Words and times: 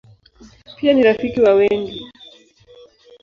Pia 0.77 0.93
ni 0.93 1.03
rafiki 1.03 1.41
wa 1.41 1.53
wengi. 1.53 2.07